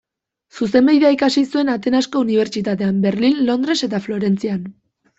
[0.59, 4.71] Zuzenbidea ikasi zuen Atenasko Unibertsitatean, Berlin, Londres eta Florentzian.